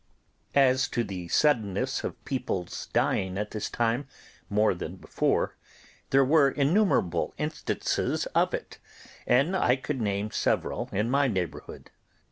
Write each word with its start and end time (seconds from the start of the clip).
As 0.55 0.87
to 0.87 1.03
the 1.03 1.27
suddenness 1.27 2.03
of 2.03 2.25
people's 2.25 2.87
dying 2.87 3.37
at 3.37 3.51
this 3.51 3.69
time, 3.69 4.07
more 4.49 4.73
than 4.73 4.95
before, 4.95 5.55
there 6.09 6.25
were 6.25 6.49
innumerable 6.49 7.35
instances 7.37 8.25
of 8.33 8.51
it, 8.55 8.79
and 9.27 9.55
I 9.55 9.75
could 9.75 10.01
name 10.01 10.31
several 10.31 10.89
in 10.91 11.11
my 11.11 11.27
neighbourhood. 11.27 11.91